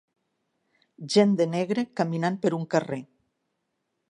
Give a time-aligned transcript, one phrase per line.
[1.15, 3.01] Gent de negre caminant per un carrer.